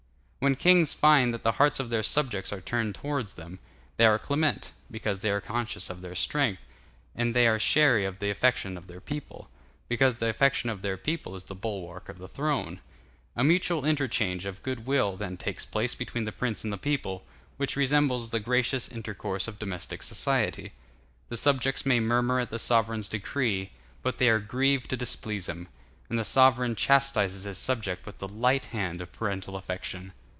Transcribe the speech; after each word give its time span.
When 0.43 0.55
kings 0.55 0.95
find 0.95 1.31
that 1.35 1.43
the 1.43 1.51
hearts 1.61 1.79
of 1.79 1.91
their 1.91 2.01
subjects 2.01 2.51
are 2.51 2.61
turned 2.61 2.95
towards 2.95 3.35
them, 3.35 3.59
they 3.97 4.07
are 4.07 4.17
clement, 4.17 4.71
because 4.89 5.19
they 5.21 5.29
are 5.29 5.39
conscious 5.39 5.87
of 5.87 6.01
their 6.01 6.15
strength, 6.15 6.65
and 7.13 7.35
they 7.35 7.45
are 7.45 7.59
chary 7.59 8.05
of 8.05 8.17
the 8.17 8.31
affection 8.31 8.75
of 8.75 8.87
their 8.87 8.99
people, 8.99 9.51
because 9.87 10.15
the 10.15 10.27
affection 10.29 10.71
of 10.71 10.81
their 10.81 10.97
people 10.97 11.35
is 11.35 11.43
the 11.43 11.53
bulwark 11.53 12.09
of 12.09 12.17
the 12.17 12.27
throne. 12.27 12.79
A 13.35 13.43
mutual 13.43 13.85
interchange 13.85 14.47
of 14.47 14.63
good 14.63 14.87
will 14.87 15.15
then 15.15 15.37
takes 15.37 15.63
place 15.63 15.93
between 15.93 16.23
the 16.23 16.31
prince 16.31 16.63
and 16.63 16.73
the 16.73 16.77
people, 16.79 17.23
which 17.57 17.75
resembles 17.75 18.31
the 18.31 18.39
gracious 18.39 18.89
intercourse 18.89 19.47
of 19.47 19.59
domestic 19.59 20.01
society. 20.01 20.71
The 21.29 21.37
subjects 21.37 21.85
may 21.85 21.99
murmur 21.99 22.39
at 22.39 22.49
the 22.49 22.57
sovereign's 22.57 23.09
decree, 23.09 23.73
but 24.01 24.17
they 24.17 24.27
are 24.27 24.39
grieved 24.39 24.89
to 24.89 24.97
displease 24.97 25.47
him; 25.47 25.67
and 26.09 26.17
the 26.17 26.23
sovereign 26.23 26.73
chastises 26.75 27.43
his 27.43 27.59
subjects 27.59 28.07
with 28.07 28.17
the 28.17 28.27
light 28.27 28.65
hand 28.73 29.01
of 29.01 29.11
parental 29.11 29.55
affection. 29.55 30.13